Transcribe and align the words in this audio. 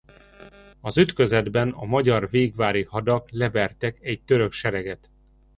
Az 0.81 0.97
ütközetben 0.97 1.69
a 1.69 1.85
magyar 1.85 2.29
végvári 2.29 2.83
hadak 2.83 3.31
levertek 3.31 3.97
egy 4.01 4.23
török 4.23 4.51
sereget. 4.51 5.09